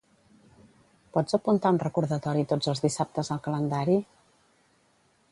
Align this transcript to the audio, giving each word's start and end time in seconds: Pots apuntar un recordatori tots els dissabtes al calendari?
Pots 1.17 1.35
apuntar 1.37 1.71
un 1.75 1.79
recordatori 1.83 2.45
tots 2.53 2.71
els 2.71 2.81
dissabtes 2.85 3.29
al 3.35 3.43
calendari? 3.49 3.99